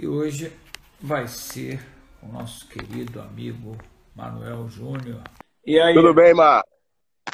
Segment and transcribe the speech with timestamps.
[0.00, 0.52] E hoje
[1.00, 1.80] vai ser
[2.22, 3.76] o nosso querido amigo
[4.14, 5.20] Manuel Júnior.
[5.66, 5.92] E aí?
[5.92, 6.62] Tudo bem, Mar?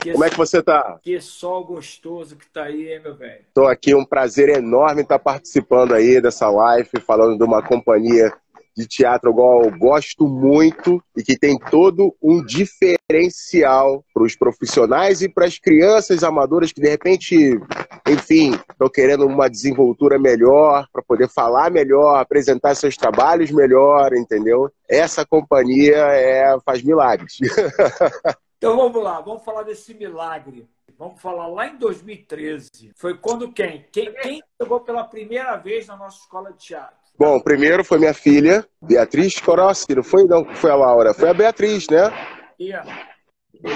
[0.00, 0.96] Que Como é que você tá?
[1.02, 3.44] Que sol gostoso que tá aí, hein, meu velho?
[3.52, 8.32] Tô aqui, um prazer enorme estar participando aí dessa live, falando de uma companhia
[8.76, 15.22] de teatro igual eu gosto muito e que tem todo um diferencial para os profissionais
[15.22, 17.60] e para as crianças amadoras que de repente,
[18.08, 24.70] enfim, estão querendo uma desenvoltura melhor para poder falar melhor, apresentar seus trabalhos melhor, entendeu?
[24.88, 27.38] Essa companhia é, faz milagres.
[28.62, 30.68] Então vamos lá, vamos falar desse milagre.
[30.96, 32.92] Vamos falar lá em 2013.
[32.94, 33.84] Foi quando quem?
[33.90, 37.01] Quem, quem chegou pela primeira vez na nossa escola de teatro?
[37.18, 41.34] Bom, primeiro foi minha filha, Beatriz Korosky, não foi não foi a Laura, foi a
[41.34, 42.12] Beatriz, né?
[42.60, 42.84] Yeah.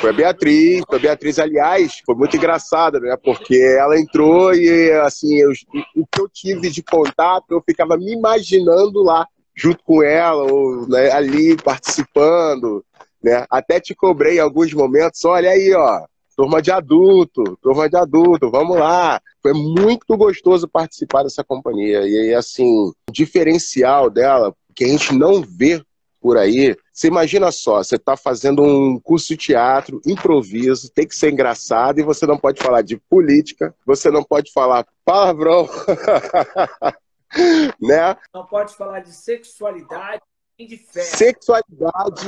[0.00, 3.16] Foi a Beatriz, foi a Beatriz, aliás, foi muito engraçado, né?
[3.22, 5.50] Porque ela entrou e, assim, eu,
[5.96, 10.88] o que eu tive de contato, eu ficava me imaginando lá, junto com ela, ou,
[10.88, 12.82] né, ali participando,
[13.22, 13.44] né?
[13.50, 18.50] Até te cobrei em alguns momentos, olha aí, ó, turma de adulto, turma de adulto,
[18.50, 19.20] vamos lá.
[19.42, 22.02] Foi muito gostoso participar dessa companhia.
[22.02, 25.82] E assim, o diferencial dela, que a gente não vê
[26.20, 31.14] por aí, você imagina só, você está fazendo um curso de teatro, improviso, tem que
[31.14, 35.68] ser engraçado e você não pode falar de política, você não pode falar palavrão,
[37.78, 38.16] né?
[38.32, 40.22] Não pode falar de sexualidade
[40.58, 41.02] nem de fé.
[41.02, 42.26] Sexualidade,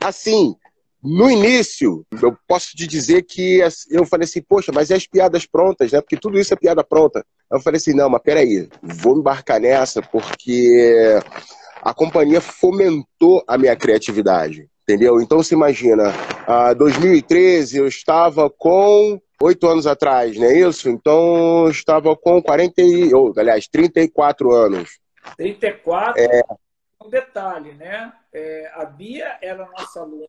[0.00, 0.56] assim,
[1.04, 3.60] no início, eu posso te dizer que
[3.90, 6.00] eu falei assim, poxa, mas e as piadas prontas, né?
[6.00, 7.22] Porque tudo isso é piada pronta.
[7.52, 11.20] Eu falei assim, não, mas peraí, vou embarcar nessa porque
[11.82, 15.20] a companhia fomentou a minha criatividade, entendeu?
[15.20, 16.10] Então você imagina,
[16.72, 20.88] em 2013 eu estava com oito anos atrás, não é isso?
[20.88, 22.80] Então eu estava com 40,
[23.14, 24.98] ou, aliás, 34 anos.
[25.36, 26.18] 34?
[26.18, 26.40] É...
[27.04, 28.10] Um detalhe, né?
[28.32, 30.26] É, a Bia era nossa aluna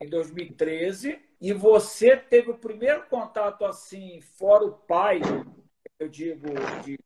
[0.00, 5.20] em 2013, e você teve o primeiro contato assim, fora o pai,
[5.98, 6.48] eu digo,
[6.84, 6.98] de...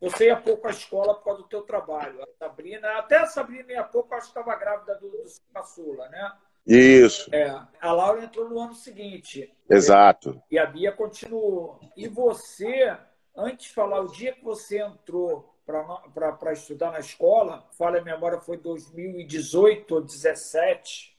[0.00, 2.22] você ia pouco à escola por causa do teu trabalho.
[2.22, 6.32] A Sabrina, até a Sabrina ia pouco, acho que estava grávida do, do caçula, né?
[6.66, 7.34] Isso.
[7.34, 7.50] É,
[7.80, 9.52] a Laura entrou no ano seguinte.
[9.68, 10.42] Exato.
[10.50, 11.78] E a Bia continuou.
[11.94, 12.96] E você,
[13.36, 18.40] antes de falar, o dia que você entrou para estudar na escola, fala a memória,
[18.40, 21.13] foi 2018 ou 2017,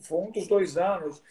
[0.00, 1.22] foi um dos dois anos.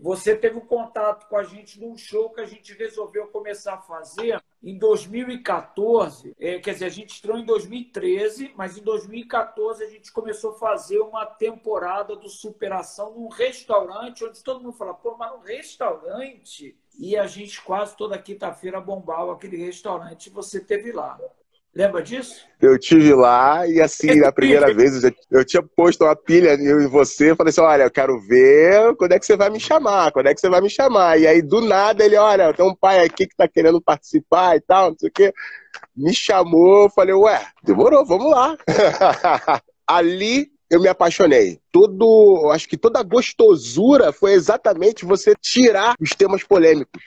[0.00, 3.80] Você teve um contato com a gente num show que a gente resolveu começar a
[3.80, 6.34] fazer em 2014.
[6.38, 10.58] É, quer dizer, a gente entrou em 2013, mas em 2014 a gente começou a
[10.58, 16.76] fazer uma temporada do Superação num restaurante, onde todo mundo fala, pô, mas num restaurante?
[16.98, 20.30] E a gente quase toda quinta-feira bombava aquele restaurante.
[20.30, 21.18] Você teve lá.
[21.78, 22.44] Lembra disso?
[22.60, 26.58] Eu tive lá e assim, na primeira vez eu, já, eu, tinha posto uma pilha
[26.60, 29.60] eu e você, falei assim, olha, eu quero ver quando é que você vai me
[29.60, 31.20] chamar, quando é que você vai me chamar.
[31.20, 34.60] E aí, do nada, ele, olha, tem um pai aqui que tá querendo participar e
[34.60, 35.32] tal, não sei o quê.
[35.96, 38.56] Me chamou, falei, ué, demorou, vamos lá.
[39.86, 41.60] Ali eu me apaixonei.
[41.70, 47.00] Todo, acho que toda a gostosura foi exatamente você tirar os temas polêmicos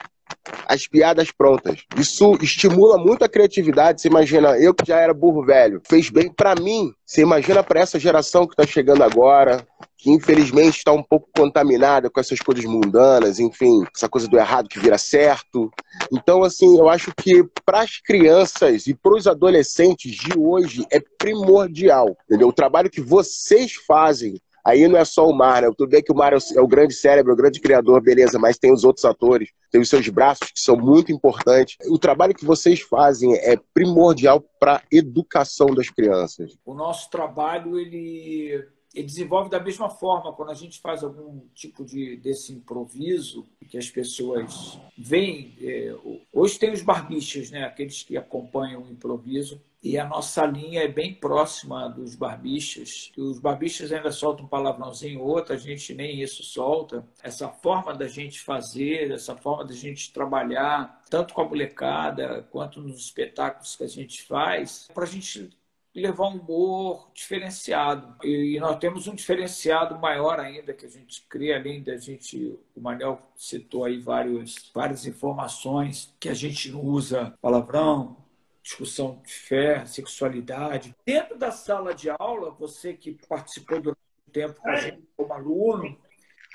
[0.66, 1.80] as piadas prontas.
[1.96, 4.00] Isso estimula muito a criatividade.
[4.00, 6.92] Você imagina, eu que já era burro velho, fez bem para mim.
[7.04, 9.66] Você imagina para essa geração que está chegando agora,
[9.96, 14.68] que infelizmente está um pouco contaminada com essas coisas mundanas, enfim, essa coisa do errado
[14.68, 15.70] que vira certo.
[16.12, 21.00] Então, assim, eu acho que para as crianças e para os adolescentes de hoje é
[21.18, 22.48] primordial, entendeu?
[22.48, 25.70] O trabalho que vocês fazem Aí não é só o Mar, né?
[25.76, 28.38] Tudo bem que o Mar é, é o grande cérebro, é o grande criador, beleza,
[28.38, 31.76] mas tem os outros atores, tem os seus braços que são muito importantes.
[31.88, 36.56] O trabalho que vocês fazem é primordial para a educação das crianças.
[36.64, 38.64] O nosso trabalho, ele
[38.94, 43.78] ele desenvolve da mesma forma quando a gente faz algum tipo de desse improviso que
[43.78, 45.56] as pessoas veem.
[45.60, 45.94] É,
[46.32, 47.64] hoje tem os barbichas, né?
[47.64, 53.10] Aqueles que acompanham o improviso e a nossa linha é bem próxima dos barbichas.
[53.16, 57.04] Os barbichas ainda soltam um palavrãozinho ou outro, a gente nem isso solta.
[57.20, 62.80] Essa forma da gente fazer, essa forma da gente trabalhar, tanto com a molecada quanto
[62.80, 65.50] nos espetáculos que a gente faz, para a gente
[65.94, 68.16] levar um humor diferenciado.
[68.24, 72.80] E nós temos um diferenciado maior ainda que a gente cria, além da gente, o
[72.80, 78.16] Manel citou aí vários, várias informações que a gente não usa palavrão,
[78.62, 80.94] discussão de fé, sexualidade.
[81.04, 85.32] Dentro da sala de aula, você que participou durante um tempo com a gente como
[85.32, 85.98] aluno,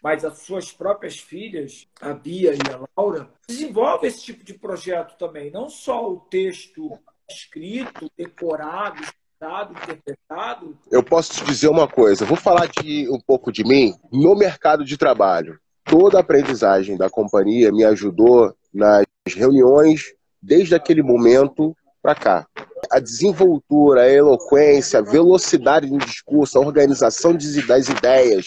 [0.01, 5.18] mas as suas próprias filhas, a Bia e a Laura, desenvolve esse tipo de projeto
[5.18, 6.98] também, não só o texto
[7.30, 9.04] escrito, decorado,
[9.42, 10.77] analisado, interpretado?
[10.92, 14.83] Eu posso te dizer uma coisa, vou falar de um pouco de mim no mercado
[14.83, 15.59] de trabalho.
[15.83, 19.06] Toda a aprendizagem da companhia me ajudou nas
[19.36, 21.75] reuniões desde aquele momento
[22.07, 22.48] para cá.
[22.89, 28.45] A desenvoltura, a eloquência, a velocidade no discurso, a organização das ideias,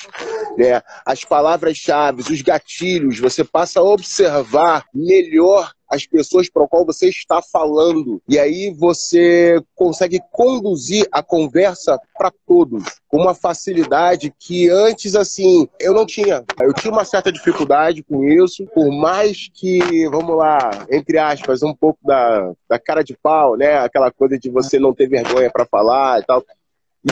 [0.56, 0.80] né?
[1.04, 7.08] as palavras-chave, os gatilhos, você passa a observar melhor as pessoas para o qual você
[7.08, 8.22] está falando.
[8.28, 15.68] E aí você consegue conduzir a conversa para todos com uma facilidade que antes, assim,
[15.80, 16.44] eu não tinha.
[16.60, 21.74] Eu tinha uma certa dificuldade com isso, por mais que, vamos lá, entre aspas, um
[21.74, 23.78] pouco da, da cara de pau, né?
[23.78, 26.44] Aquela coisa de você não ter vergonha para falar e tal.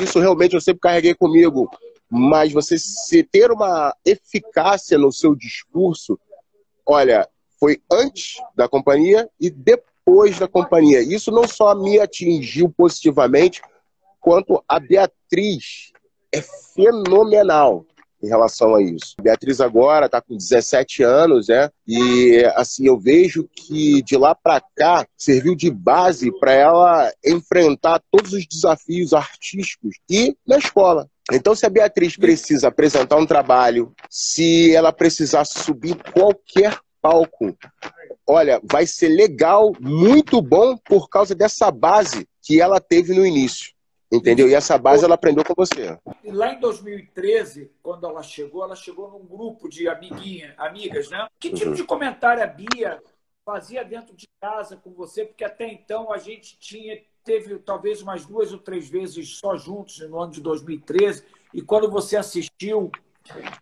[0.01, 1.69] Isso realmente eu sempre carreguei comigo.
[2.11, 2.77] Mas você
[3.23, 6.19] ter uma eficácia no seu discurso,
[6.87, 7.29] olha,
[7.59, 11.01] foi antes da companhia e depois da companhia.
[11.01, 13.61] Isso não só me atingiu positivamente,
[14.21, 15.93] quanto a Beatriz
[16.33, 17.87] é fenomenal
[18.23, 19.15] em relação a isso.
[19.19, 21.71] A Beatriz agora está com 17 anos, né?
[21.87, 28.03] E assim eu vejo que de lá para cá serviu de base para ela enfrentar
[28.11, 31.09] todos os desafios artísticos e na escola.
[31.31, 37.57] Então, se a Beatriz precisa apresentar um trabalho, se ela precisar subir qualquer palco.
[38.27, 43.73] Olha, vai ser legal, muito bom por causa dessa base que ela teve no início.
[44.11, 44.49] Entendeu?
[44.49, 45.99] E essa base ela aprendeu com você.
[46.25, 51.27] Lá em 2013, quando ela chegou, ela chegou num grupo de amiguinha, amigas, né?
[51.39, 51.75] Que tipo uhum.
[51.75, 53.03] de comentário a Bia
[53.45, 55.27] fazia dentro de casa com você?
[55.27, 59.99] Porque até então a gente tinha teve talvez umas duas ou três vezes só juntos
[60.09, 61.23] no ano de 2013.
[61.53, 62.91] E quando você assistiu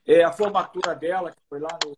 [0.07, 1.97] é, a formatura dela, que foi lá no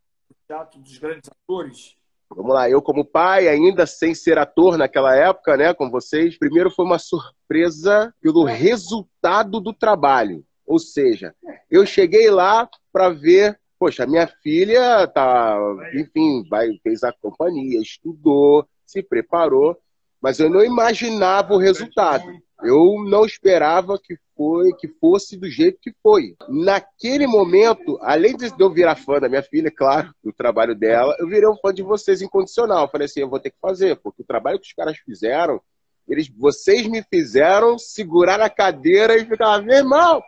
[0.49, 1.95] Teatro dos Grandes Atores?
[2.31, 6.71] Vamos lá, eu como pai, ainda sem ser ator naquela época, né, com vocês, primeiro
[6.71, 10.43] foi uma surpresa pelo resultado do trabalho.
[10.67, 11.35] Ou seja,
[11.71, 15.55] eu cheguei lá para ver, poxa, minha filha tá,
[15.93, 19.79] enfim, vai, fez a companhia, estudou, se preparou,
[20.19, 22.25] mas eu não imaginava o resultado.
[22.63, 26.35] Eu não esperava que foi, que fosse do jeito que foi.
[26.49, 31.29] Naquele momento, além de eu virar fã da minha filha, claro, do trabalho dela, eu
[31.29, 32.85] virei um fã de vocês incondicional.
[32.85, 35.61] Eu falei assim, eu vou ter que fazer, porque o trabalho que os caras fizeram,
[36.09, 40.23] eles, vocês me fizeram segurar a cadeira e ficar, meu irmão,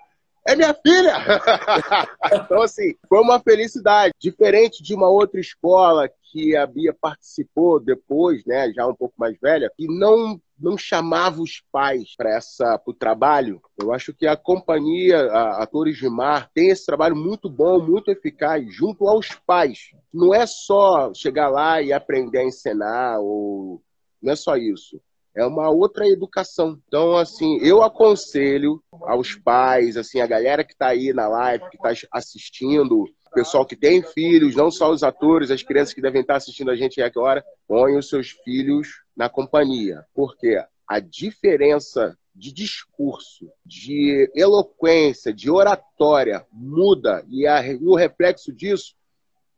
[0.46, 1.14] é minha filha!
[2.32, 4.12] então, assim, foi uma felicidade.
[4.18, 9.38] Diferente de uma outra escola que a Bia participou depois, né, já um pouco mais
[9.40, 13.62] velha, e não não chamava os pais para essa o trabalho.
[13.80, 18.10] Eu acho que a companhia a Atores de Mar tem esse trabalho muito bom, muito
[18.10, 19.90] eficaz junto aos pais.
[20.12, 23.82] Não é só chegar lá e aprender a encenar ou
[24.20, 25.00] não é só isso.
[25.34, 26.78] É uma outra educação.
[26.86, 31.76] Então, assim, eu aconselho aos pais, assim, a galera que está aí na live, que
[31.76, 36.36] está assistindo, pessoal que tem filhos, não só os atores, as crianças que devem estar
[36.36, 40.04] assistindo a gente agora, põe os seus filhos na companhia.
[40.14, 48.52] Porque a diferença de discurso, de eloquência, de oratória muda e, a, e o reflexo
[48.52, 48.94] disso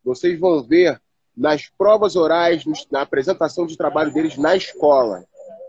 [0.05, 1.01] vocês vão ver
[1.37, 5.25] nas provas orais, na apresentação de trabalho deles na escola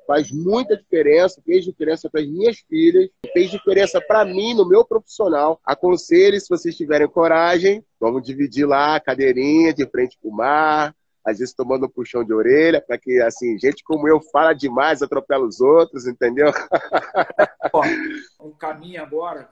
[0.06, 4.86] faz muita diferença, fez diferença para as minhas filhas, fez diferença para mim no meu
[4.86, 5.60] profissional.
[5.66, 10.96] Aconselho, se vocês tiverem coragem, vamos dividir lá a cadeirinha de frente para o mar,
[11.26, 15.02] às vezes tomando um puxão de orelha, para que, assim, gente como eu fala demais,
[15.02, 16.52] atropela os outros, entendeu?
[18.42, 19.50] um caminho agora,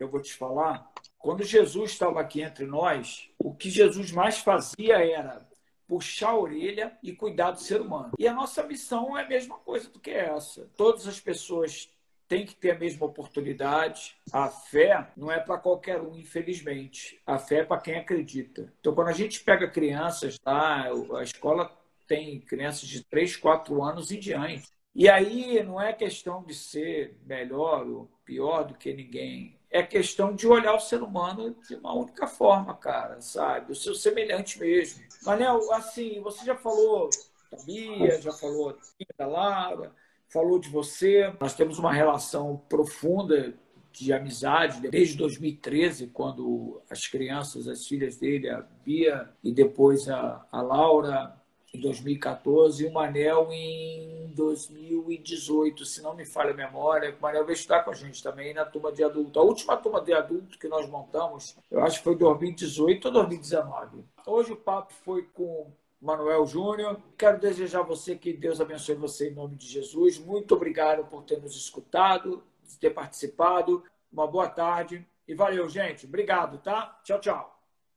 [0.00, 0.90] eu vou te falar.
[1.18, 5.46] Quando Jesus estava aqui entre nós, o que Jesus mais fazia era
[5.92, 8.12] puxar a orelha e cuidar do ser humano.
[8.18, 10.66] E a nossa missão é a mesma coisa do que essa.
[10.74, 11.90] Todas as pessoas
[12.26, 14.16] têm que ter a mesma oportunidade.
[14.32, 17.20] A fé não é para qualquer um, infelizmente.
[17.26, 18.72] A fé é para quem acredita.
[18.80, 21.70] Então, quando a gente pega crianças lá, a escola
[22.08, 24.68] tem crianças de 3, 4 anos em diante.
[24.94, 30.34] E aí não é questão de ser melhor ou pior do que ninguém é questão
[30.34, 33.72] de olhar o ser humano de uma única forma, cara, sabe?
[33.72, 35.02] O seu semelhante mesmo.
[35.24, 37.08] Manel, assim, você já falou
[37.50, 38.76] da Bia, já falou
[39.16, 39.94] da Lara,
[40.28, 41.32] falou de você.
[41.40, 43.54] Nós temos uma relação profunda
[43.90, 50.46] de amizade desde 2013, quando as crianças, as filhas dele, a Bia e depois a,
[50.52, 51.34] a Laura,
[51.72, 57.16] em 2014 e o Manel em 2018, se não me falha a memória.
[57.18, 59.38] O Manel veio estudar com a gente também na turma de adulto.
[59.38, 64.04] A última turma de adulto que nós montamos, eu acho que foi 2018 ou 2019.
[64.26, 67.00] Hoje o papo foi com Manuel Júnior.
[67.16, 70.18] Quero desejar a você que Deus abençoe você em nome de Jesus.
[70.18, 72.42] Muito obrigado por ter nos escutado.
[72.80, 73.84] ter participado.
[74.12, 76.04] Uma boa tarde e valeu, gente.
[76.06, 77.00] Obrigado, tá?
[77.04, 77.51] Tchau, tchau.